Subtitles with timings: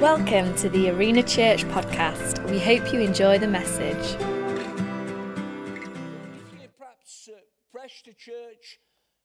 [0.00, 2.48] Welcome to the Arena Church podcast.
[2.48, 4.16] We hope you enjoy the message.
[6.78, 7.40] Perhaps uh,
[7.72, 8.78] fresh to church,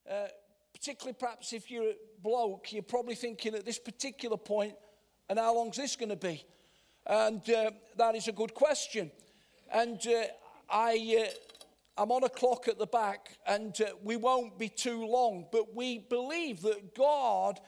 [0.09, 0.29] uh,
[0.73, 4.73] particularly perhaps if you're a bloke, you're probably thinking at this particular point,
[5.29, 6.43] and how long's this going to be?
[7.05, 9.11] And uh, that is a good question.
[9.71, 10.23] And uh,
[10.71, 15.05] I, uh, I'm on a clock at the back, and uh, we won't be too
[15.05, 17.59] long, but we believe that God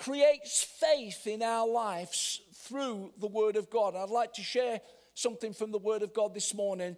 [0.00, 3.94] creates faith in our lives through the Word of God.
[3.94, 4.80] I'd like to share
[5.12, 6.96] something from the Word of God this morning,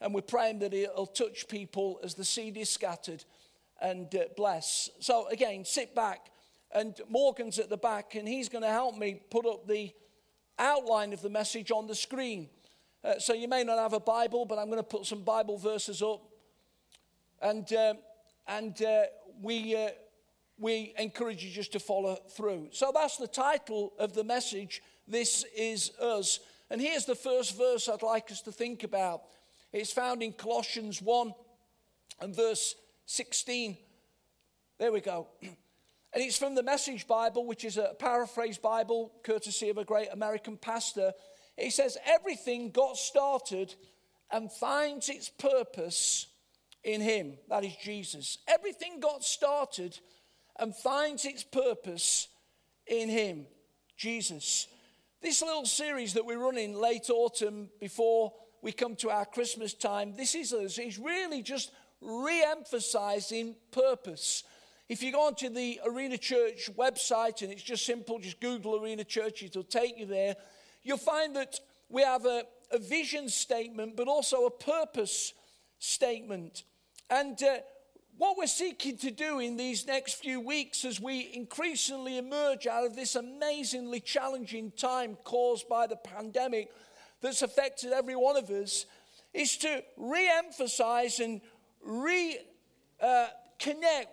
[0.00, 3.22] and we're praying that it'll touch people as the seed is scattered
[3.82, 4.88] and uh, bless.
[4.98, 6.30] So, again, sit back,
[6.72, 9.92] and Morgan's at the back, and he's going to help me put up the
[10.58, 12.48] outline of the message on the screen.
[13.04, 15.58] Uh, so, you may not have a Bible, but I'm going to put some Bible
[15.58, 16.22] verses up.
[17.42, 17.94] And, uh,
[18.46, 19.02] and uh,
[19.42, 19.90] we uh,
[20.58, 22.68] we encourage you just to follow through.
[22.72, 24.82] So that's the title of the message.
[25.06, 26.40] This is us.
[26.70, 29.22] And here's the first verse I'd like us to think about.
[29.72, 31.32] It's found in Colossians 1
[32.20, 32.74] and verse
[33.06, 33.76] 16.
[34.78, 35.28] There we go.
[36.10, 40.08] And it's from the Message Bible, which is a paraphrase Bible, courtesy of a great
[40.10, 41.12] American pastor.
[41.58, 43.74] It says, Everything got started
[44.30, 46.26] and finds its purpose
[46.82, 47.34] in Him.
[47.50, 48.38] That is Jesus.
[48.48, 49.98] Everything got started
[50.58, 52.28] and finds its purpose
[52.86, 53.46] in Him,
[53.96, 54.66] Jesus.
[55.20, 60.14] This little series that we're running late autumn before we come to our Christmas time,
[60.16, 60.78] this is us.
[60.98, 64.44] Really just re emphasizing purpose.
[64.88, 69.04] If you go onto the Arena Church website and it's just simple, just Google Arena
[69.04, 70.34] Church, it'll take you there.
[70.82, 75.34] You'll find that we have a, a vision statement, but also a purpose
[75.78, 76.64] statement.
[77.10, 77.58] And uh,
[78.18, 82.84] what we're seeking to do in these next few weeks as we increasingly emerge out
[82.84, 86.68] of this amazingly challenging time caused by the pandemic
[87.20, 88.86] that's affected every one of us
[89.32, 91.40] is to re emphasize and
[91.82, 92.36] re
[93.00, 93.28] uh,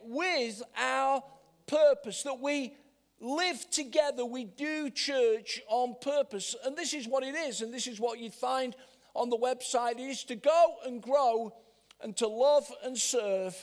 [0.03, 1.23] with our
[1.67, 2.75] purpose, that we
[3.19, 6.55] live together, we do church on purpose.
[6.63, 8.75] And this is what it is, and this is what you'd find
[9.13, 11.53] on the website it is to go and grow
[12.01, 13.55] and to love and serve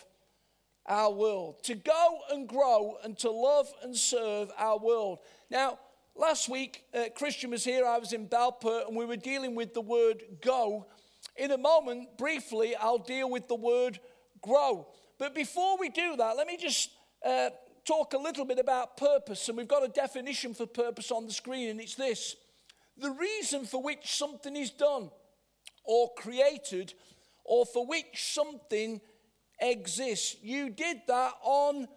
[0.86, 5.18] our world, to go and grow and to love and serve our world.
[5.50, 5.78] Now,
[6.16, 9.74] last week, uh, Christian was here, I was in Belper, and we were dealing with
[9.74, 10.86] the word go.
[11.36, 14.00] In a moment, briefly, I'll deal with the word
[14.42, 14.88] grow.
[15.18, 16.90] But before we do that, let me just
[17.24, 17.50] uh,
[17.86, 19.48] talk a little bit about purpose.
[19.48, 22.36] And we've got a definition for purpose on the screen, and it's this
[22.98, 25.10] the reason for which something is done
[25.84, 26.94] or created,
[27.44, 29.00] or for which something
[29.62, 30.36] exists.
[30.42, 31.88] You did that on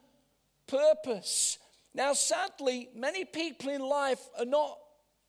[0.67, 1.57] purpose.
[1.93, 4.77] Now, sadly, many people in life are not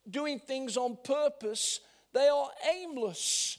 [0.08, 1.80] doing things on purpose,
[2.12, 3.58] they are aimless.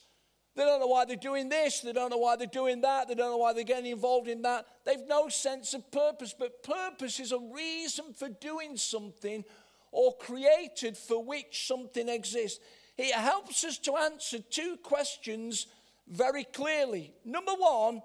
[0.55, 1.81] They don't know why they're doing this.
[1.81, 3.07] They don't know why they're doing that.
[3.07, 4.65] They don't know why they're getting involved in that.
[4.85, 6.33] They've no sense of purpose.
[6.37, 9.45] But purpose is a reason for doing something
[9.91, 12.59] or created for which something exists.
[12.97, 15.67] It helps us to answer two questions
[16.07, 17.13] very clearly.
[17.23, 18.01] Number one,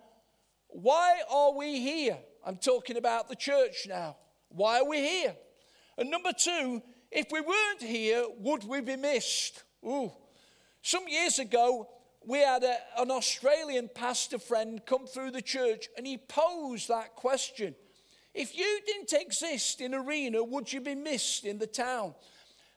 [0.73, 2.19] why are we here?
[2.45, 4.17] I'm talking about the church now.
[4.49, 5.35] Why are we here?
[5.97, 9.63] And number two, if we weren't here, would we be missed?
[9.85, 10.11] Ooh.
[10.81, 11.89] Some years ago,
[12.27, 17.15] we had a, an Australian pastor friend come through the church and he posed that
[17.15, 17.75] question.
[18.35, 22.15] If you didn't exist in Arena, would you be missed in the town?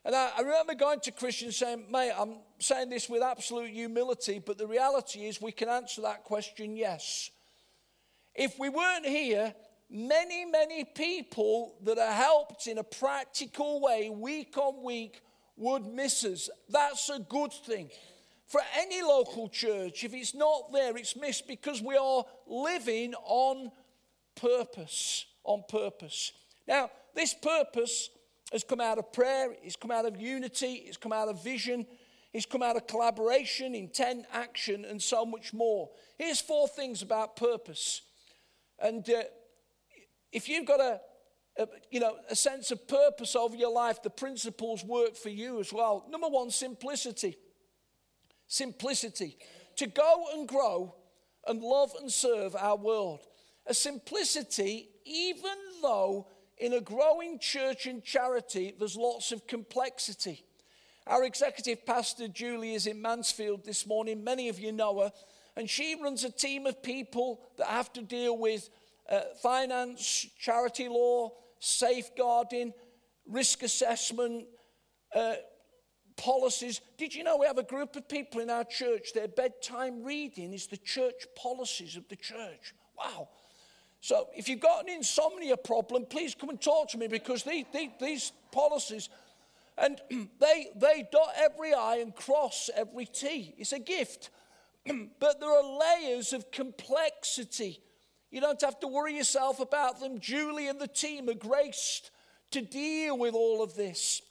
[0.03, 4.39] And I, I remember going to Christian saying, mate, I'm saying this with absolute humility,
[4.45, 7.31] but the reality is we can answer that question yes.
[8.35, 9.53] If we weren't here,
[9.89, 15.21] many, many people that are helped in a practical way week on week
[15.55, 16.49] would miss us.
[16.69, 17.89] That's a good thing.
[18.47, 23.71] For any local church, if it's not there, it's missed because we are living on
[24.35, 25.25] purpose.
[25.43, 26.33] On purpose.
[26.67, 28.09] Now, this purpose
[28.51, 31.85] has come out of prayer, it's come out of unity, it's come out of vision,
[32.33, 35.89] it's come out of collaboration, intent, action, and so much more.
[36.17, 38.01] Here's four things about purpose
[38.79, 39.23] and uh,
[40.31, 40.99] if you've got a,
[41.57, 45.59] a, you know, a sense of purpose over your life, the principles work for you
[45.59, 46.05] as well.
[46.09, 47.37] Number one, simplicity.
[48.47, 49.37] Simplicity.
[49.77, 50.95] To go and grow
[51.47, 53.21] and love and serve our world.
[53.67, 60.45] A simplicity, even though in a growing church and charity, there's lots of complexity.
[61.07, 64.23] Our executive pastor, Julie, is in Mansfield this morning.
[64.23, 65.11] Many of you know her.
[65.57, 68.69] And she runs a team of people that have to deal with
[69.09, 72.73] uh, finance, charity law, safeguarding,
[73.27, 74.45] risk assessment,
[75.13, 75.35] uh,
[76.17, 76.81] policies.
[76.97, 80.53] Did you know we have a group of people in our church, their bedtime reading
[80.53, 82.73] is the church policies of the church?
[82.97, 83.29] Wow.
[84.01, 87.65] So if you've got an insomnia problem, please come and talk to me because these,
[87.73, 89.09] these, these policies,
[89.77, 89.99] and
[90.39, 93.55] they, they dot every I and cross every T.
[93.57, 94.29] It's a gift.
[95.19, 97.81] but there are layers of complexity.
[98.31, 100.19] You don't have to worry yourself about them.
[100.19, 102.11] Julie and the team are graced
[102.51, 104.21] to deal with all of this.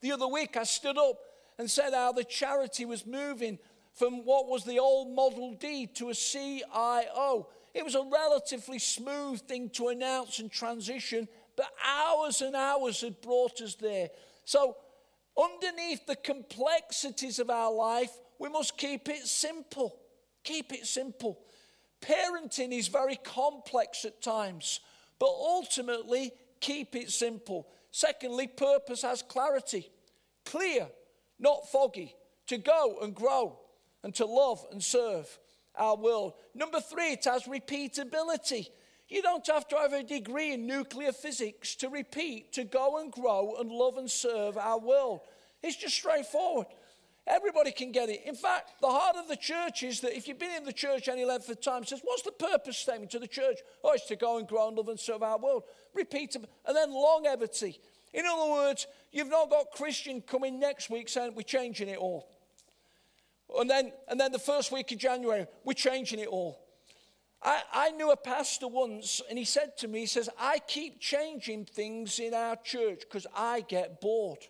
[0.00, 1.18] The other week, I stood up
[1.58, 3.58] and said how the charity was moving
[3.94, 7.48] from what was the old Model D to a CIO.
[7.74, 13.20] It was a relatively smooth thing to announce and transition, but hours and hours had
[13.20, 14.10] brought us there.
[14.44, 14.76] So,
[15.36, 19.98] underneath the complexities of our life, we must keep it simple.
[20.44, 21.40] Keep it simple.
[22.00, 24.80] Parenting is very complex at times,
[25.18, 27.68] but ultimately, keep it simple.
[27.90, 29.90] Secondly, purpose has clarity.
[30.44, 30.88] Clear,
[31.38, 32.14] not foggy.
[32.46, 33.58] To go and grow
[34.02, 35.38] and to love and serve
[35.74, 36.32] our world.
[36.54, 38.68] Number three, it has repeatability.
[39.08, 43.12] You don't have to have a degree in nuclear physics to repeat, to go and
[43.12, 45.20] grow and love and serve our world.
[45.62, 46.66] It's just straightforward.
[47.28, 48.22] Everybody can get it.
[48.24, 51.08] In fact, the heart of the church is that if you've been in the church
[51.08, 53.58] any length of time, says, What's the purpose statement to the church?
[53.84, 55.64] Oh, it's to go and grow and love and serve our world.
[55.96, 56.46] Repeatable.
[56.64, 57.80] And then longevity.
[58.14, 62.30] In other words, you've not got Christian coming next week saying, We're changing it all.
[63.58, 66.58] And then, and then the first week of January, we're changing it all.
[67.42, 70.98] I, I knew a pastor once, and he said to me, He says, I keep
[70.98, 74.46] changing things in our church because I get bored.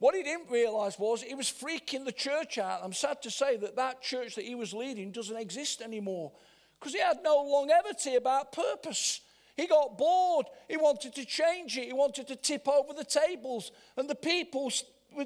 [0.00, 2.80] What he didn't realize was he was freaking the church out.
[2.82, 6.32] I'm sad to say that that church that he was leading doesn't exist anymore
[6.78, 9.20] because he had no longevity about purpose.
[9.58, 10.46] He got bored.
[10.68, 11.84] He wanted to change it.
[11.84, 13.72] He wanted to tip over the tables.
[13.98, 14.72] And the people,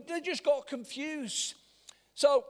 [0.09, 1.55] they just got confused.
[2.17, 2.45] So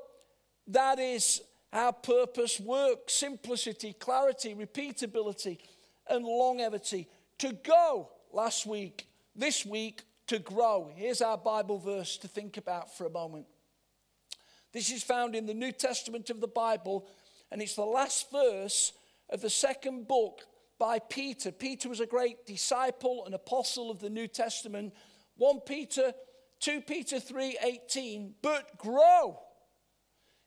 [0.69, 5.59] that is how purpose works simplicity, clarity, repeatability,
[6.09, 7.07] and longevity.
[7.41, 9.07] To go last week,
[9.37, 10.91] this week, to grow.
[10.95, 13.47] Here's our Bible verse to think about for a moment.
[14.73, 17.07] This is found in the New Testament of the Bible,
[17.51, 18.93] and it's the last verse
[19.31, 20.43] of the second book
[20.79, 21.53] by Peter.
[21.53, 24.93] Peter was a great disciple and apostle of the New Testament.
[25.37, 26.13] 1 Peter,
[26.61, 29.39] 2 Peter 3 18, but grow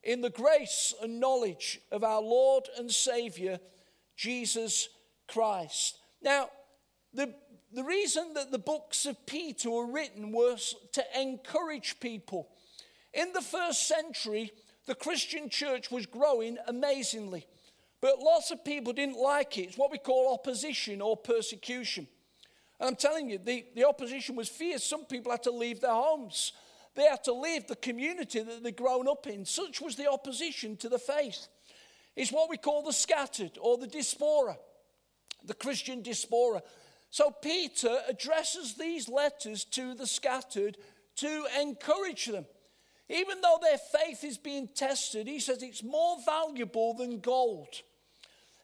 [0.04, 3.60] in the grace and knowledge of our Lord and Savior,
[4.16, 4.90] Jesus
[5.28, 6.00] Christ.
[6.22, 6.50] Now,
[7.18, 7.34] the
[7.74, 12.48] the reason that the books of Peter were written was to encourage people.
[13.14, 14.52] In the first century,
[14.86, 17.46] the Christian church was growing amazingly,
[18.00, 19.64] but lots of people didn't like it.
[19.64, 22.08] It's what we call opposition or persecution.
[22.80, 24.84] And I'm telling you, the, the opposition was fierce.
[24.84, 26.54] Some people had to leave their homes,
[26.96, 29.46] they had to leave the community that they'd grown up in.
[29.46, 31.48] Such was the opposition to the faith.
[32.16, 34.58] It's what we call the scattered or the diaspora,
[35.46, 36.64] the Christian diaspora.
[37.10, 40.78] So Peter addresses these letters to the scattered
[41.18, 42.46] to encourage them.
[43.10, 47.82] Even though their faith is being tested, he says it's more valuable than gold.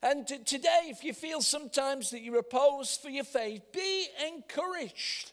[0.02, 5.32] And t- today, if you feel sometimes that you're opposed for your faith, be encouraged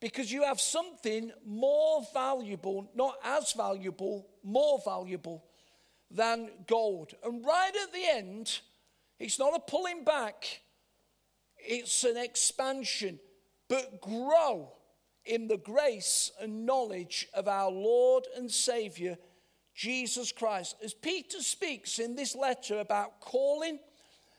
[0.00, 5.44] because you have something more valuable, not as valuable, more valuable
[6.10, 7.14] than gold.
[7.24, 8.58] And right at the end,
[9.20, 10.60] it's not a pulling back,
[11.64, 13.18] it's an expansion,
[13.68, 14.72] but grow
[15.24, 19.16] in the grace and knowledge of our Lord and Savior,
[19.74, 20.76] Jesus Christ.
[20.84, 23.78] As Peter speaks in this letter about calling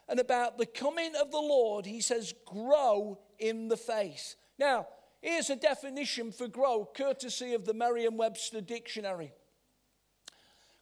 [0.07, 4.35] and about the coming of the Lord, he says, grow in the faith.
[4.59, 4.87] Now,
[5.21, 9.33] here's a definition for grow, courtesy of the Merriam Webster Dictionary.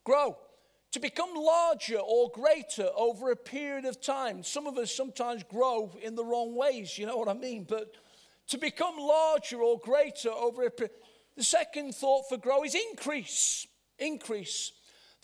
[0.03, 0.37] Grow
[0.93, 4.43] to become larger or greater over a period of time.
[4.43, 7.65] Some of us sometimes grow in the wrong ways, you know what I mean?
[7.67, 7.95] But
[8.49, 10.95] to become larger or greater over a period.
[11.35, 13.65] The second thought for grow is increase.
[13.97, 14.71] Increase.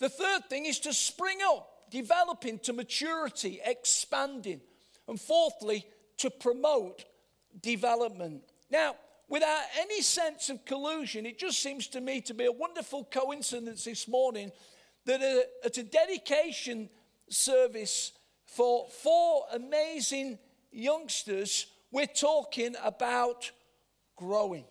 [0.00, 4.60] The third thing is to spring up, developing to maturity, expanding.
[5.06, 5.86] And fourthly,
[6.18, 7.04] to promote
[7.62, 8.42] development.
[8.70, 8.96] Now,
[9.28, 13.84] without any sense of collusion, it just seems to me to be a wonderful coincidence
[13.84, 14.50] this morning
[15.18, 16.88] that at a dedication
[17.28, 18.12] service
[18.46, 20.38] for four amazing
[20.72, 23.50] youngsters, we're talking about
[24.16, 24.64] growing.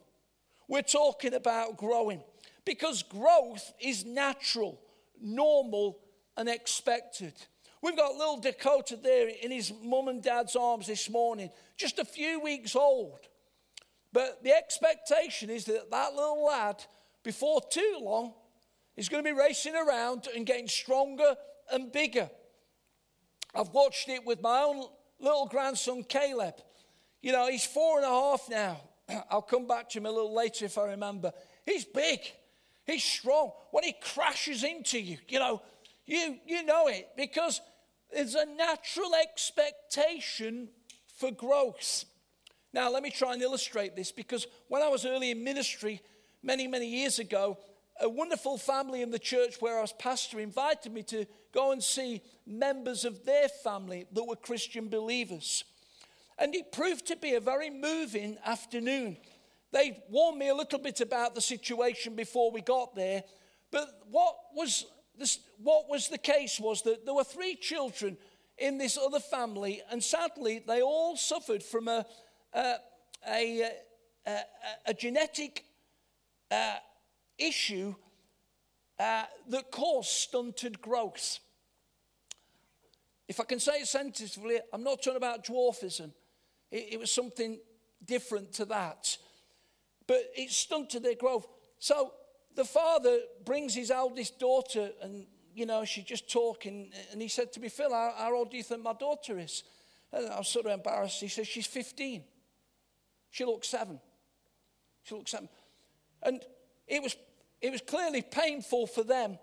[0.67, 2.23] We're talking about growing
[2.65, 4.79] because growth is natural,
[5.19, 5.99] normal,
[6.37, 7.33] and expected.
[7.81, 12.05] We've got little Dakota there in his mum and dad's arms this morning, just a
[12.05, 13.19] few weeks old.
[14.11, 16.83] But the expectation is that that little lad,
[17.23, 18.33] before too long,
[18.99, 21.35] is going to be racing around and getting stronger
[21.71, 22.29] and bigger.
[23.55, 24.83] I've watched it with my own
[25.21, 26.55] little grandson, Caleb.
[27.21, 28.81] You know, he's four and a half now.
[29.31, 31.31] I'll come back to him a little later if I remember.
[31.65, 32.19] He's big,
[32.85, 33.53] he's strong.
[33.71, 35.61] When he crashes into you, you know,
[36.05, 37.61] you, you know it because
[38.13, 40.67] there's a natural expectation
[41.15, 42.03] for growth.
[42.73, 46.01] Now, let me try and illustrate this because when I was early in ministry,
[46.43, 47.57] many, many years ago,
[48.01, 51.83] a wonderful family in the church where I was pastor invited me to go and
[51.83, 55.63] see members of their family that were Christian believers.
[56.37, 59.17] And it proved to be a very moving afternoon.
[59.71, 63.23] They warned me a little bit about the situation before we got there,
[63.71, 64.85] but what was,
[65.17, 68.17] this, what was the case was that there were three children
[68.57, 72.05] in this other family, and sadly, they all suffered from a,
[72.55, 72.75] a,
[73.27, 73.71] a,
[74.25, 74.39] a,
[74.87, 75.65] a genetic
[76.51, 76.75] uh,
[77.39, 77.95] issue
[78.99, 81.39] uh, that caused stunted growth.
[83.27, 86.11] If I can say it sensitively, I'm not talking about dwarfism.
[86.71, 87.59] It, it was something
[88.05, 89.17] different to that.
[90.07, 91.47] But it stunted their growth.
[91.77, 92.13] So
[92.55, 97.53] the father brings his eldest daughter, and you know, she's just talking, and he said
[97.53, 99.63] to me, Phil, how, how old do you think my daughter is?
[100.11, 101.21] And I was sort of embarrassed.
[101.21, 102.23] He says, She's 15.
[103.29, 103.99] She looks seven.
[105.03, 105.49] She looks seven.
[106.23, 106.41] And
[106.87, 107.15] it was,
[107.61, 109.37] it was clearly painful for them,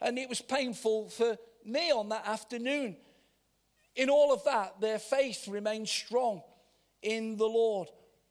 [0.00, 2.96] and it was painful for me on that afternoon.
[3.94, 6.42] In all of that, their faith remained strong
[7.02, 7.88] in the Lord.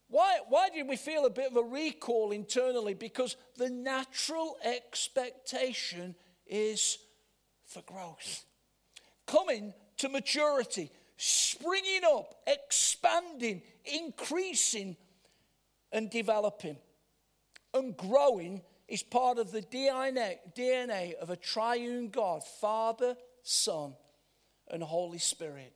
[0.08, 2.94] Why, why did we feel a bit of a recall internally?
[2.94, 6.16] Because the natural expectation
[6.48, 6.98] is
[7.66, 8.44] for growth.
[9.26, 14.98] Coming to maturity, springing up, expanding, increasing,
[15.94, 16.78] and developing.
[17.74, 18.62] And growing
[18.92, 23.94] is part of the DNA, DNA of a triune God, Father, Son,
[24.70, 25.74] and Holy Spirit.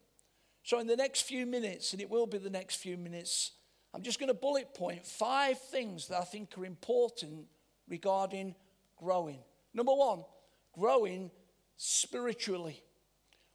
[0.63, 3.51] So, in the next few minutes, and it will be the next few minutes,
[3.93, 7.45] I'm just going to bullet point five things that I think are important
[7.88, 8.53] regarding
[8.98, 9.39] growing.
[9.74, 10.25] Number one,
[10.74, 11.31] growing
[11.77, 12.84] spiritually.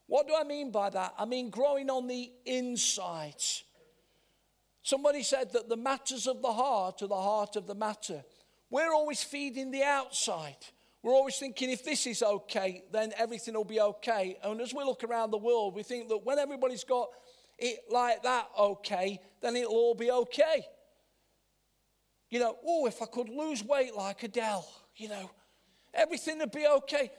[0.07, 1.15] What do I mean by that?
[1.19, 3.43] I mean growing on the inside.
[4.83, 8.25] Somebody said that the matters of the heart are the heart of the matter.
[8.71, 10.57] We're always feeding the outside.
[11.03, 14.37] We're always thinking if this is okay, then everything will be okay.
[14.43, 17.09] And as we look around the world, we think that when everybody's got
[17.59, 20.67] it like that okay, then it'll all be okay.
[22.31, 25.31] You know, oh, if I could lose weight like Adele, you know,
[25.93, 27.11] everything would be okay.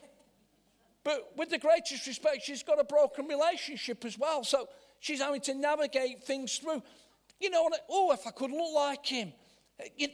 [1.04, 4.44] But with the greatest respect, she's got a broken relationship as well.
[4.44, 6.82] So she's having to navigate things through.
[7.40, 9.34] You know, oh, if I could look like him.
[9.98, 10.10] You,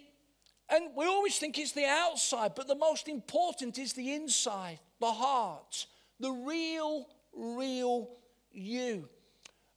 [0.70, 5.12] and we always think it's the outside, but the most important is the inside, the
[5.12, 5.88] heart,
[6.20, 8.10] the real, real
[8.52, 9.08] you.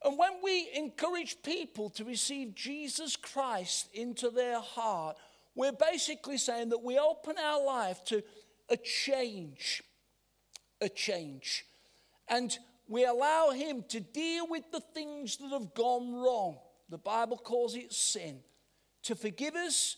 [0.03, 5.15] And when we encourage people to receive Jesus Christ into their heart,
[5.55, 8.23] we're basically saying that we open our life to
[8.69, 9.83] a change,
[10.81, 11.65] a change.
[12.27, 12.57] And
[12.87, 16.57] we allow Him to deal with the things that have gone wrong.
[16.89, 18.39] The Bible calls it sin,
[19.03, 19.97] to forgive us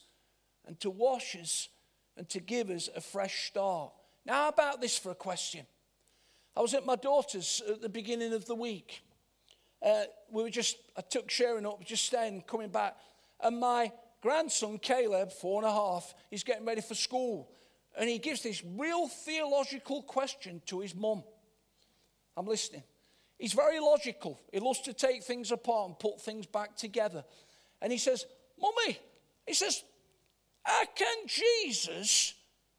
[0.68, 1.70] and to wash us
[2.18, 3.92] and to give us a fresh start.
[4.26, 5.66] Now, about this for a question?
[6.56, 9.04] I was at my daughter's at the beginning of the week.
[9.82, 12.96] Uh, we were just, I took Sharon up, just staying, coming back.
[13.42, 13.92] And my
[14.22, 17.50] grandson, Caleb, four and a half, he's getting ready for school.
[17.98, 21.24] And he gives this real theological question to his mum.
[22.38, 22.84] I'm listening.
[23.38, 24.40] He's very logical.
[24.52, 27.26] He loves to take things apart and put things back together.
[27.82, 28.26] And he says,
[28.60, 28.98] Mummy,
[29.46, 29.84] he says,
[30.64, 32.34] how can Jesus,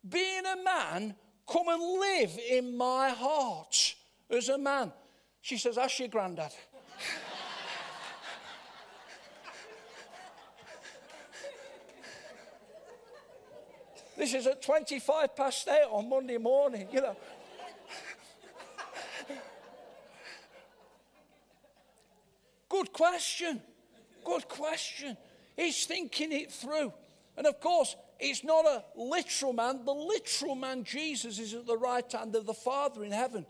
[0.09, 1.14] being a man,
[1.50, 3.95] come and live in my heart
[4.31, 4.93] as a man?
[5.43, 6.50] She says, Ask your granddad.
[14.17, 17.14] this is at 25 past 8 on Monday morning, you know.
[22.75, 23.62] Good question.
[24.25, 25.17] Good question.
[25.55, 26.93] He's thinking it through.
[27.37, 29.85] And of course, it's not a literal man.
[29.85, 33.45] The literal man, Jesus, is at the right hand of the Father in heaven.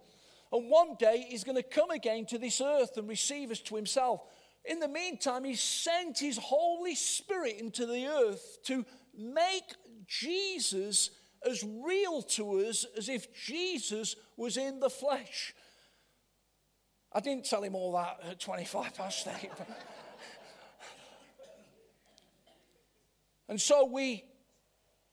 [0.52, 3.76] And one day he's going to come again to this earth and receive us to
[3.76, 4.20] himself.
[4.64, 8.86] In the meantime, he sent his Holy Spirit into the earth to
[9.16, 9.74] make
[10.06, 11.10] Jesus
[11.46, 15.54] as real to us as if Jesus was in the flesh.
[17.12, 19.50] I didn't tell him all that at 25 past 8.
[23.48, 24.24] And so we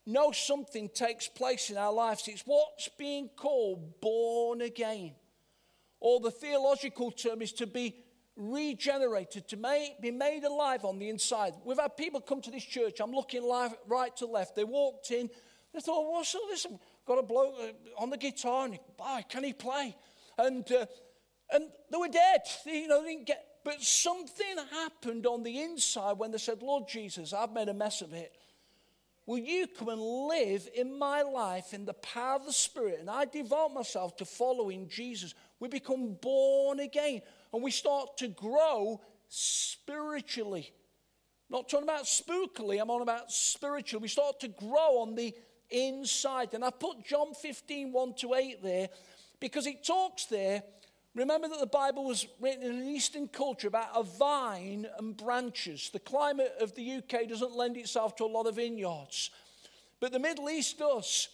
[0.05, 2.27] know something takes place in our lives.
[2.27, 5.13] It's what's being called born again.
[5.99, 7.95] Or the theological term is to be
[8.35, 11.53] regenerated, to make, be made alive on the inside.
[11.63, 12.99] We've had people come to this church.
[12.99, 14.55] I'm looking live, right to left.
[14.55, 15.29] They walked in.
[15.73, 16.65] They thought, what's all this?
[17.05, 19.95] Got a bloke uh, on the guitar, and boy, can he play?
[20.37, 20.85] And, uh,
[21.51, 22.41] and they were dead.
[22.65, 26.61] They, you know, they didn't get, but something happened on the inside when they said,
[26.61, 28.33] Lord Jesus, I've made a mess of it.
[29.25, 32.97] Will you come and live in my life in the power of the Spirit?
[32.99, 35.35] And I devote myself to following Jesus.
[35.59, 37.21] We become born again
[37.53, 38.99] and we start to grow
[39.29, 40.71] spiritually.
[41.49, 44.01] Not talking about spookily, I'm on about spiritually.
[44.01, 45.35] We start to grow on the
[45.69, 46.53] inside.
[46.53, 48.89] And I put John 15, 1 to 8 there
[49.39, 50.63] because it talks there
[51.13, 55.89] Remember that the Bible was written in an Eastern culture about a vine and branches.
[55.91, 59.29] The climate of the UK doesn't lend itself to a lot of vineyards,
[59.99, 61.27] but the Middle East does.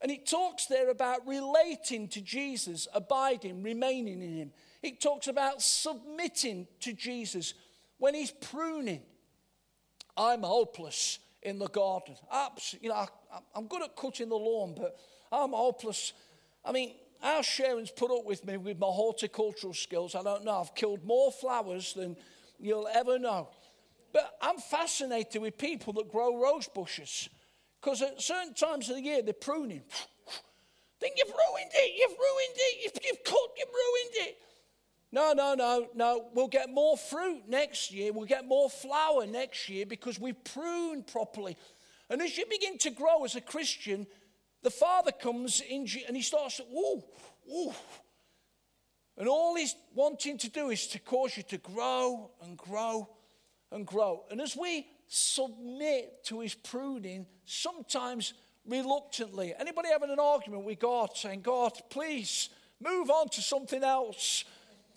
[0.00, 4.52] And it talks there about relating to Jesus, abiding, remaining in Him.
[4.82, 7.54] It talks about submitting to Jesus
[7.98, 9.02] when He's pruning.
[10.16, 12.16] I'm hopeless in the garden.
[12.32, 14.98] Absolutely, you know, I, I'm good at cutting the lawn, but
[15.30, 16.14] I'm hopeless.
[16.64, 20.14] I mean, our Sharon's put up with me with my horticultural skills.
[20.14, 20.60] I don't know.
[20.60, 22.16] I've killed more flowers than
[22.58, 23.48] you'll ever know.
[24.12, 27.28] But I'm fascinated with people that grow rose bushes
[27.80, 29.82] because at certain times of the year they're pruning.
[31.00, 34.36] Then you've ruined it, you've ruined it, you've, you've cut, you've ruined it.
[35.12, 36.28] No, no, no, no.
[36.34, 38.12] We'll get more fruit next year.
[38.12, 41.56] We'll get more flower next year because we prune properly.
[42.10, 44.06] And as you begin to grow as a Christian,
[44.62, 47.02] the father comes in and he starts, ooh,
[47.50, 47.72] ooh.
[49.16, 53.08] And all he's wanting to do is to cause you to grow and grow
[53.70, 54.24] and grow.
[54.30, 58.34] And as we submit to his pruning, sometimes
[58.66, 62.48] reluctantly, anybody having an argument with God saying, God, please
[62.80, 64.44] move on to something else?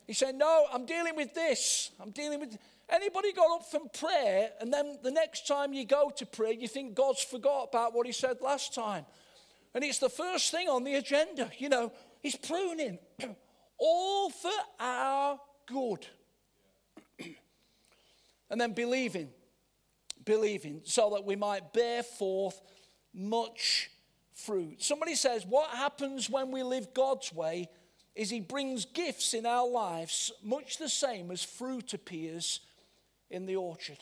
[0.08, 1.91] He said, No, I'm dealing with this.
[1.99, 2.58] I'm dealing with.
[2.89, 6.67] Anybody got up from prayer and then the next time you go to pray, you
[6.67, 9.06] think God's forgot about what he said last time?
[9.74, 11.50] And it's the first thing on the agenda.
[11.58, 13.00] You know, he's pruning,
[13.78, 16.06] all for our good.
[18.50, 19.30] and then believing,
[20.26, 22.62] believing, so that we might bear forth
[23.14, 23.90] much
[24.34, 24.82] fruit.
[24.82, 27.70] Somebody says, What happens when we live God's way
[28.16, 32.60] is He brings gifts in our lives, much the same as fruit appears
[33.30, 33.98] in the orchard.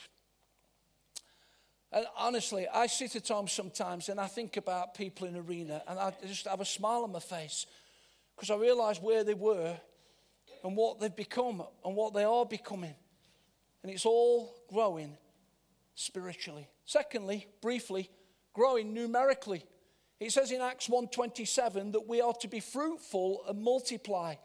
[1.92, 6.00] And honestly, I sit at home sometimes and I think about people in arena and
[6.00, 7.66] I just have a smile on my face
[8.36, 9.78] because I realize where they were
[10.64, 12.96] and what they've become and what they are becoming.
[13.84, 15.18] And it's all growing
[15.96, 16.68] spiritually.
[16.86, 18.10] Secondly, briefly,
[18.54, 19.66] growing numerically.
[20.20, 24.36] It says in Acts 1:27 that we are to be fruitful and multiply.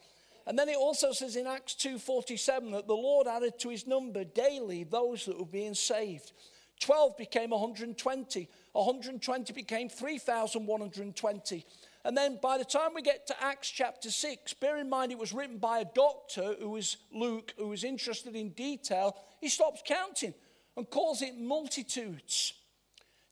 [0.47, 4.25] And then it also says in Acts 2:47 that the Lord added to his number
[4.25, 6.33] daily those that were being saved.
[6.81, 8.49] 12 became 120.
[8.73, 11.65] 120 became 3,120.
[12.05, 15.19] And then by the time we get to Acts chapter 6, bear in mind it
[15.19, 19.83] was written by a doctor who was Luke, who was interested in detail, he stops
[19.85, 20.35] counting
[20.77, 22.53] and calls it multitudes.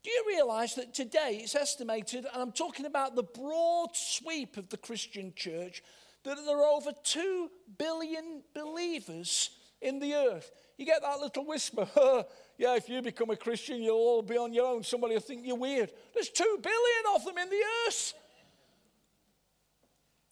[0.03, 4.69] Do you realize that today it's estimated, and I'm talking about the broad sweep of
[4.69, 5.81] the Christian church,
[6.23, 10.51] that there are over 2 billion believers in the earth?
[10.77, 11.87] You get that little whisper,
[12.57, 14.83] yeah, if you become a Christian, you'll all be on your own.
[14.83, 15.91] Somebody will think you're weird.
[16.13, 18.13] There's two billion of them in the earth.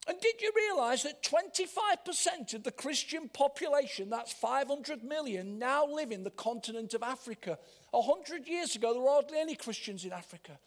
[0.07, 6.11] And did you realize that 25% of the Christian population, that's 500 million, now live
[6.11, 7.57] in the continent of Africa?
[7.93, 10.59] A hundred years ago, there were hardly any Christians in Africa.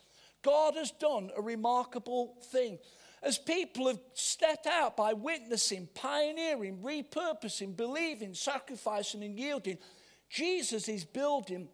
[0.42, 2.78] God has done a remarkable thing.
[3.22, 9.78] As people have stepped out by witnessing, pioneering, repurposing, believing, sacrificing, and yielding,
[10.28, 11.68] Jesus is building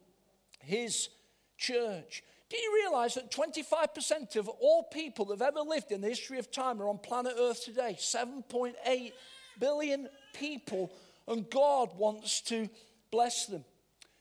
[0.59, 1.09] his
[1.57, 2.23] church.
[2.49, 6.37] Do you realize that 25% of all people that have ever lived in the history
[6.37, 7.97] of time are on planet Earth today?
[7.99, 9.11] 7.8
[9.59, 10.91] billion people,
[11.27, 12.69] and God wants to
[13.11, 13.65] bless them.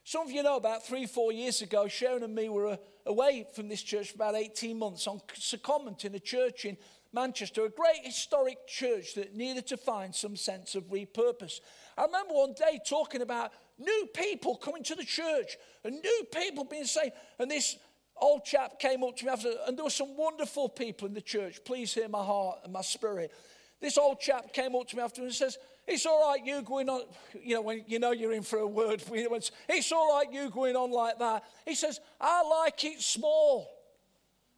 [0.05, 3.47] Some of you know about three, four years ago, Sharon and me were uh, away
[3.55, 6.77] from this church for about 18 months on secondment in a church in
[7.13, 11.61] Manchester, a great historic church that needed to find some sense of repurpose.
[11.97, 16.65] I remember one day talking about new people coming to the church and new people
[16.65, 17.13] being saved.
[17.39, 17.77] And this
[18.21, 21.21] old chap came up to me after, and there were some wonderful people in the
[21.21, 21.65] church.
[21.65, 23.33] Please hear my heart and my spirit.
[23.81, 26.89] This old chap came up to me after and says, it's all right you going
[26.89, 27.03] on,
[27.43, 29.03] you know, when you know you're in for a word,
[29.69, 31.43] it's all right you going on like that.
[31.67, 33.69] He says, I like it small.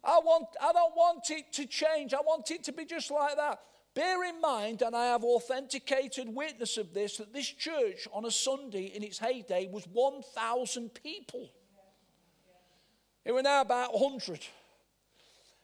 [0.03, 2.13] I, want, I don't want it to change.
[2.13, 3.59] I want it to be just like that.
[3.95, 8.31] Bear in mind, and I have authenticated witness of this, that this church on a
[8.31, 11.49] Sunday in its heyday was 1,000 people.
[13.23, 14.45] It were now about 100.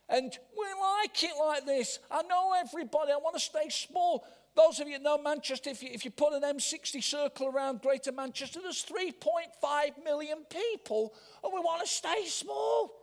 [0.07, 1.99] And we like it like this.
[2.09, 4.25] I know everybody, I want to stay small.
[4.55, 7.81] Those of you that know Manchester, if you, if you put an M60 circle around
[7.81, 11.13] Greater Manchester, there's 3.5 million people,
[11.43, 13.00] and we want to stay small.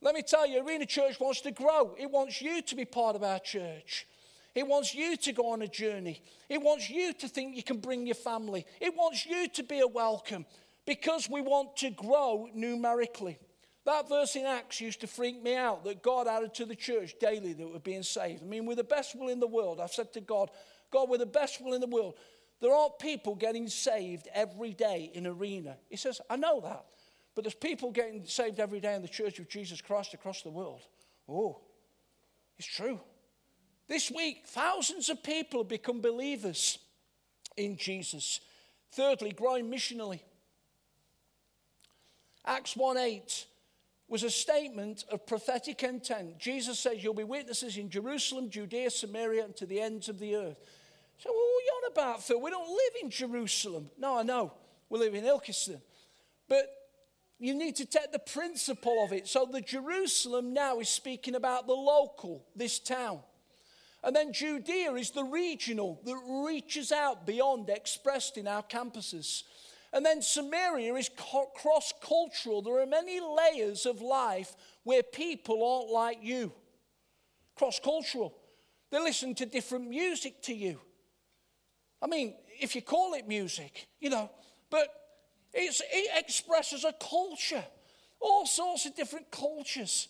[0.00, 1.94] Let me tell you, Arena Church wants to grow.
[1.98, 4.06] It wants you to be part of our church.
[4.54, 6.22] It wants you to go on a journey.
[6.48, 8.64] It wants you to think you can bring your family.
[8.80, 10.46] It wants you to be a welcome
[10.86, 13.38] because we want to grow numerically.
[13.84, 17.14] That verse in Acts used to freak me out that God added to the church
[17.20, 18.42] daily that were being saved.
[18.42, 20.50] I mean, with the best will in the world, I've said to God,
[20.90, 22.14] God, with the best will in the world,
[22.60, 25.76] there aren't people getting saved every day in Arena.
[25.88, 26.84] He says, I know that.
[27.38, 30.50] But there's people getting saved every day in the church of Jesus Christ across the
[30.50, 30.80] world.
[31.28, 31.60] Oh,
[32.58, 32.98] it's true.
[33.86, 36.80] This week, thousands of people have become believers
[37.56, 38.40] in Jesus.
[38.90, 40.18] Thirdly, growing missionally.
[42.44, 43.46] Acts 1 8
[44.08, 46.40] was a statement of prophetic intent.
[46.40, 50.34] Jesus says, You'll be witnesses in Jerusalem, Judea, Samaria, and to the ends of the
[50.34, 50.58] earth.
[51.18, 52.40] So, what are you on about, Phil?
[52.40, 53.90] We don't live in Jerusalem.
[53.96, 54.54] No, I know.
[54.90, 55.80] We live in Ilkeston.
[56.48, 56.74] But
[57.38, 59.28] you need to take the principle of it.
[59.28, 63.20] So the Jerusalem now is speaking about the local, this town.
[64.02, 69.42] And then Judea is the regional that reaches out beyond, expressed in our campuses.
[69.92, 72.62] And then Samaria is cross cultural.
[72.62, 76.52] There are many layers of life where people aren't like you.
[77.56, 78.36] Cross cultural.
[78.90, 80.78] They listen to different music to you.
[82.00, 84.30] I mean, if you call it music, you know,
[84.70, 84.88] but
[85.54, 87.64] it's, it expresses a culture,
[88.20, 90.08] all sorts of different cultures.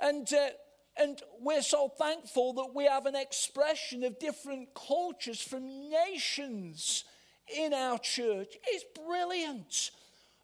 [0.00, 0.48] And, uh,
[0.96, 7.04] and we're so thankful that we have an expression of different cultures from nations
[7.56, 8.56] in our church.
[8.66, 9.90] It's brilliant.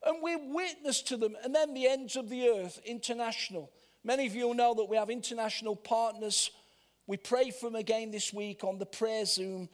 [0.04, 1.36] And we witness to them.
[1.42, 3.70] And then the ends of the earth, international.
[4.04, 6.50] Many of you know that we have international partners.
[7.06, 9.68] We pray for them again this week on the prayer Zoom.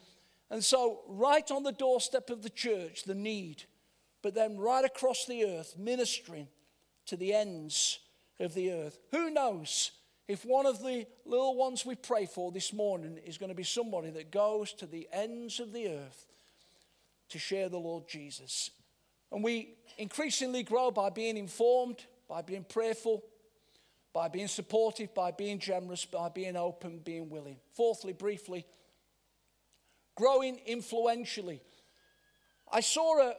[0.50, 3.64] And so, right on the doorstep of the church, the need
[4.24, 6.48] but then right across the earth, ministering
[7.04, 7.98] to the ends
[8.40, 8.98] of the earth.
[9.10, 9.90] Who knows
[10.26, 13.64] if one of the little ones we pray for this morning is going to be
[13.64, 16.26] somebody that goes to the ends of the earth
[17.28, 18.70] to share the Lord Jesus.
[19.30, 23.22] And we increasingly grow by being informed, by being prayerful,
[24.14, 27.58] by being supportive, by being generous, by being open, being willing.
[27.74, 28.64] Fourthly, briefly,
[30.14, 31.60] growing influentially.
[32.72, 33.34] I saw a,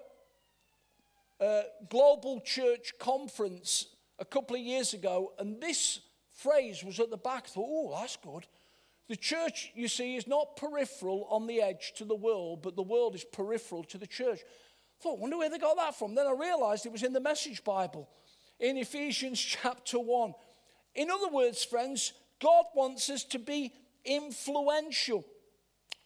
[1.89, 3.87] global church conference
[4.19, 5.99] a couple of years ago, and this
[6.33, 7.45] phrase was at the back.
[7.45, 8.45] I thought, oh, that's good.
[9.07, 12.81] The church, you see, is not peripheral on the edge to the world, but the
[12.81, 14.39] world is peripheral to the church.
[14.41, 16.15] I thought, I wonder where they got that from.
[16.15, 18.09] Then I realized it was in the Message Bible,
[18.59, 20.33] in Ephesians chapter 1.
[20.95, 23.73] In other words, friends, God wants us to be
[24.05, 25.25] influential.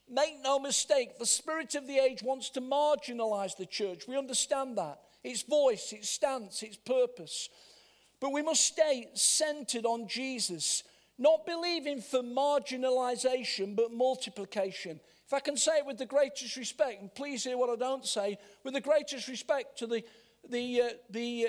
[0.08, 4.08] Make no mistake, the spirit of the age wants to marginalize the church.
[4.08, 7.48] We understand that its voice, its stance, its purpose.
[8.20, 10.82] But we must stay centered on Jesus,
[11.18, 15.00] not believing for marginalization, but multiplication.
[15.26, 18.04] If I can say it with the greatest respect, and please hear what I don't
[18.04, 20.04] say, with the greatest respect to the,
[20.48, 21.48] the, uh, the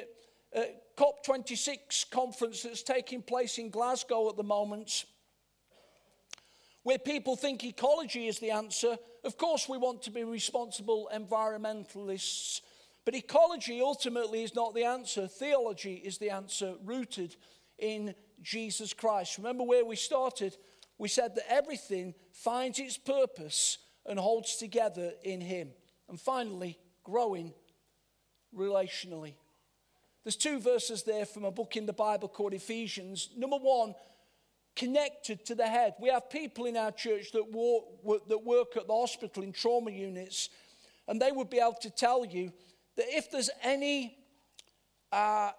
[0.55, 0.63] uh, uh,
[0.97, 5.05] COP26 conference that's taking place in Glasgow at the moment,
[6.83, 8.97] where people think ecology is the answer.
[9.23, 12.61] Of course, we want to be responsible environmentalists
[13.05, 15.27] but ecology ultimately is not the answer.
[15.27, 17.35] Theology is the answer, rooted
[17.79, 19.37] in Jesus Christ.
[19.37, 20.55] Remember where we started?
[20.97, 25.69] We said that everything finds its purpose and holds together in Him.
[26.09, 27.53] And finally, growing
[28.55, 29.33] relationally.
[30.23, 33.29] There's two verses there from a book in the Bible called Ephesians.
[33.35, 33.95] Number one,
[34.75, 35.95] connected to the head.
[35.99, 39.91] We have people in our church that work, that work at the hospital in trauma
[39.91, 40.49] units,
[41.07, 42.53] and they would be able to tell you
[42.97, 44.17] that if there's any
[45.11, 45.51] uh,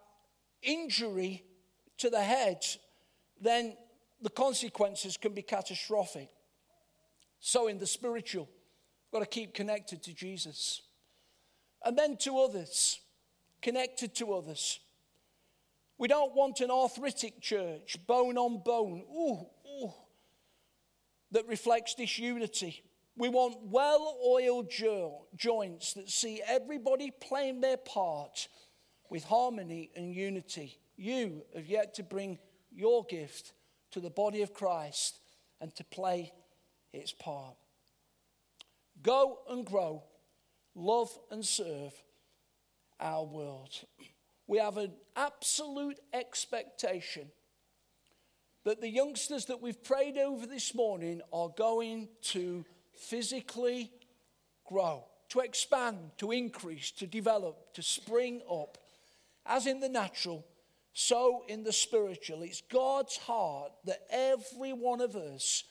[0.63, 1.45] injury
[1.99, 2.65] to the head,
[3.41, 3.77] then
[4.21, 6.29] the consequences can be catastrophic.
[7.41, 8.49] So, in the spiritual,
[9.11, 10.83] we've got to keep connected to Jesus.
[11.85, 13.01] And then to others,
[13.61, 14.79] connected to others.
[15.99, 19.93] We don't want an arthritic church, bone on bone, ooh, ooh,
[21.33, 22.83] that reflects disunity.
[23.17, 28.49] We want well oiled jo- joints that see everybody playing their part
[29.11, 30.79] with harmony and unity.
[30.97, 32.39] You have yet to bring
[32.71, 33.53] your gift
[33.91, 35.19] to the body of Christ
[35.61, 36.33] and to play
[36.93, 37.57] its part.
[39.03, 40.05] Go and grow,
[40.75, 41.93] love and serve
[42.99, 43.85] our world.
[44.47, 47.29] We have an absolute expectation
[48.65, 52.65] that the youngsters that we've prayed over this morning are going to
[53.03, 53.91] physically
[54.67, 58.79] grow, to expand, to increase, to develop, to spring up,
[59.45, 60.47] as in the natural,
[60.93, 62.43] so in the spiritual.
[62.43, 65.65] It's God's heart that every one of us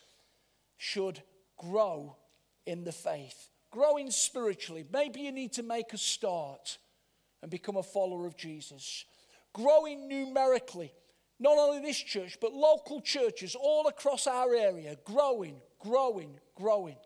[0.78, 1.22] should
[1.58, 2.18] grow
[2.66, 4.86] in the faith, growing spiritually.
[4.92, 6.78] Maybe you need to make a start
[7.42, 9.06] and become a follower of Jesus.
[9.54, 10.92] Growing numerically,
[11.40, 16.98] not only this church, but local churches all across our area, growing, growing, growing.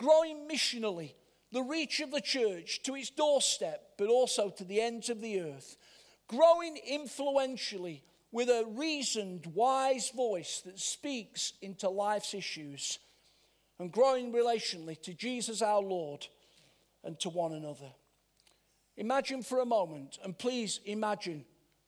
[0.00, 1.12] Growing missionally,
[1.52, 5.42] the reach of the church to its doorstep, but also to the ends of the
[5.42, 5.76] earth.
[6.26, 12.98] Growing influentially with a reasoned, wise voice that speaks into life's issues.
[13.78, 16.26] And growing relationally to Jesus our Lord
[17.04, 17.92] and to one another.
[18.96, 21.44] Imagine for a moment, and please imagine,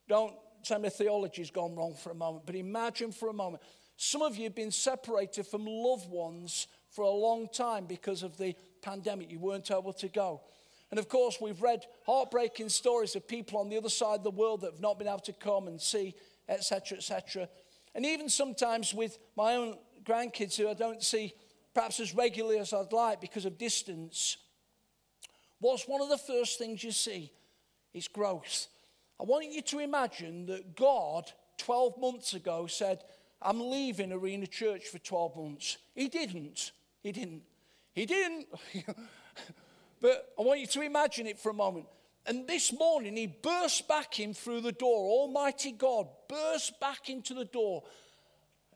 [0.07, 3.63] don't tell me theology's gone wrong for a moment, but imagine for a moment.
[3.97, 8.37] Some of you have been separated from loved ones for a long time because of
[8.37, 9.31] the pandemic.
[9.31, 10.43] You weren't able to go.
[10.91, 14.31] And of course, we've read heartbreaking stories of people on the other side of the
[14.31, 16.15] world that have not been able to come and see,
[16.49, 17.49] etc., etc.
[17.95, 21.35] And even sometimes with my own grandkids who I don't see
[21.75, 24.37] perhaps as regularly as I'd like because of distance,
[25.61, 27.33] what's one of the first things you see
[27.95, 28.69] is growth.
[29.19, 33.03] I want you to imagine that God, 12 months ago, said,
[33.41, 35.79] I'm leaving Arena Church for 12 months.
[35.95, 36.73] He didn't.
[37.03, 37.43] He didn't.
[37.93, 38.47] He didn't.
[40.01, 41.87] but I want you to imagine it for a moment.
[42.25, 45.11] And this morning, he burst back in through the door.
[45.11, 47.83] Almighty God burst back into the door.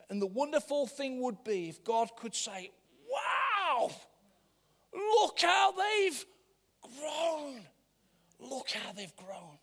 [0.09, 2.71] And the wonderful thing would be if God could say,
[3.09, 3.91] Wow,
[4.93, 6.25] look how they've
[6.81, 7.61] grown.
[8.39, 9.57] Look how they've grown.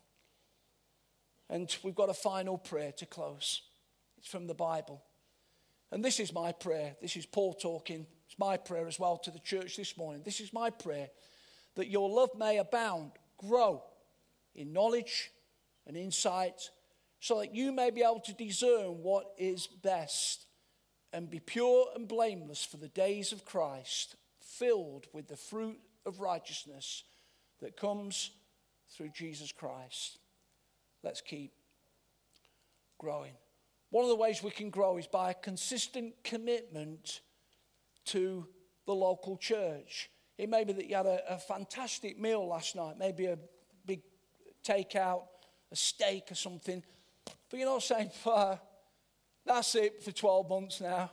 [1.49, 3.61] And we've got a final prayer to close.
[4.17, 5.03] It's from the Bible.
[5.91, 6.95] And this is my prayer.
[7.01, 8.05] This is Paul talking.
[8.27, 10.23] It's my prayer as well to the church this morning.
[10.23, 11.09] This is my prayer
[11.75, 13.83] that your love may abound, grow
[14.55, 15.31] in knowledge
[15.85, 16.69] and insight,
[17.19, 20.45] so that you may be able to discern what is best
[21.13, 26.19] and be pure and blameless for the days of Christ, filled with the fruit of
[26.19, 27.03] righteousness
[27.61, 28.31] that comes
[28.89, 30.19] through Jesus Christ.
[31.03, 31.53] Let's keep
[32.97, 33.33] growing.
[33.95, 37.21] One of the ways we can grow is by a consistent commitment
[38.07, 38.45] to
[38.85, 40.09] the local church.
[40.37, 43.37] It may be that you had a, a fantastic meal last night, maybe a
[43.85, 44.01] big
[44.65, 45.21] takeout,
[45.71, 46.83] a steak or something,
[47.49, 48.11] but you're not saying,
[49.45, 51.09] that's it for 12 months now.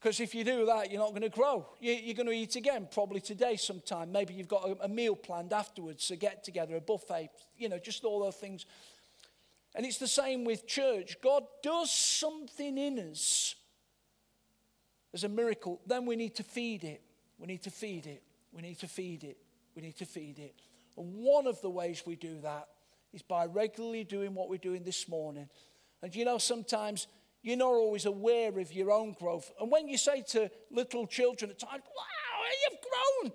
[0.00, 1.68] Because if you do that, you're not going to grow.
[1.78, 4.10] You're going to eat again, probably today sometime.
[4.12, 8.04] Maybe you've got a meal planned afterwards, a get together, a buffet, you know, just
[8.04, 8.64] all those things.
[9.74, 11.16] And it's the same with church.
[11.22, 13.54] God does something in us
[15.14, 15.80] as a miracle.
[15.86, 17.02] Then we need to feed it.
[17.38, 18.22] We need to feed it.
[18.52, 19.36] We need to feed it.
[19.76, 20.54] We need to feed it.
[20.96, 22.68] And one of the ways we do that
[23.12, 25.48] is by regularly doing what we're doing this morning.
[26.02, 27.06] And you know, sometimes
[27.42, 29.50] you're not always aware of your own growth.
[29.60, 33.32] And when you say to little children at times, wow, you've grown,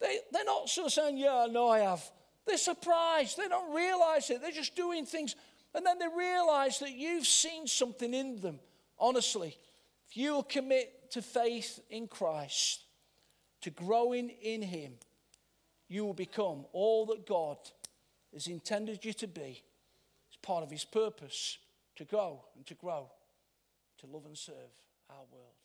[0.00, 2.02] they, they're not of saying, yeah, no, I have.
[2.46, 3.36] They're surprised.
[3.36, 4.42] They don't realize it.
[4.42, 5.36] They're just doing things.
[5.74, 8.58] And then they realize that you've seen something in them.
[8.98, 9.56] Honestly,
[10.08, 12.82] if you will commit to faith in Christ,
[13.62, 14.94] to growing in Him,
[15.88, 17.58] you will become all that God
[18.32, 19.62] has intended you to be.
[20.28, 21.58] It's part of His purpose
[21.96, 23.10] to go and to grow
[24.00, 24.54] to love and serve
[25.10, 25.59] our world.